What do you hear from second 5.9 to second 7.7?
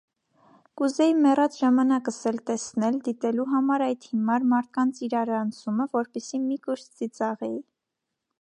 որպեսզի մի կուշտ ծիծաղեի: